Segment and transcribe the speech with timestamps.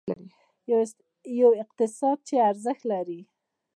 [1.41, 3.21] یو اقتصاد چې ارزښت لري.